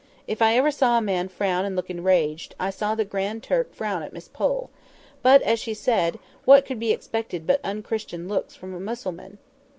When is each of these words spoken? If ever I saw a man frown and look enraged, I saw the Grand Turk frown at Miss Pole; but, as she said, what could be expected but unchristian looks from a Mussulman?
If 0.25 0.41
ever 0.41 0.67
I 0.69 0.71
saw 0.71 0.97
a 0.97 0.99
man 1.01 1.27
frown 1.27 1.63
and 1.63 1.75
look 1.75 1.87
enraged, 1.87 2.55
I 2.59 2.71
saw 2.71 2.95
the 2.95 3.05
Grand 3.05 3.43
Turk 3.43 3.71
frown 3.75 4.01
at 4.01 4.13
Miss 4.13 4.27
Pole; 4.27 4.71
but, 5.21 5.43
as 5.43 5.59
she 5.59 5.75
said, 5.75 6.17
what 6.43 6.65
could 6.65 6.79
be 6.79 6.91
expected 6.91 7.45
but 7.45 7.61
unchristian 7.63 8.27
looks 8.27 8.55
from 8.55 8.73
a 8.73 8.79
Mussulman? 8.79 9.37